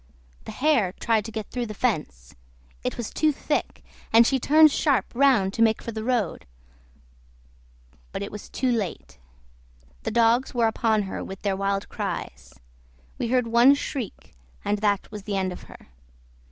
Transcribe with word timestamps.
The 0.45 0.51
hare 0.51 0.93
tried 0.93 1.25
to 1.25 1.31
get 1.31 1.51
through 1.51 1.67
the 1.67 1.75
fence; 1.75 2.33
it 2.83 2.97
was 2.97 3.11
too 3.11 3.31
thick, 3.31 3.83
and 4.11 4.25
she 4.25 4.39
turned 4.39 4.71
sharp 4.71 5.05
round 5.13 5.53
to 5.53 5.61
make 5.61 5.79
for 5.79 5.91
the 5.91 6.03
road, 6.03 6.47
but 8.11 8.23
it 8.23 8.31
was 8.31 8.49
too 8.49 8.71
late; 8.71 9.19
the 10.01 10.09
dogs 10.09 10.55
were 10.55 10.65
upon 10.65 11.03
her 11.03 11.23
with 11.23 11.43
their 11.43 11.55
wild 11.55 11.87
cries; 11.87 12.55
we 13.19 13.27
heard 13.27 13.45
one 13.45 13.75
shriek, 13.75 14.33
and 14.65 14.79
that 14.79 15.11
was 15.11 15.21
the 15.25 15.37
end 15.37 15.51
of 15.53 15.65
her. 15.69 15.89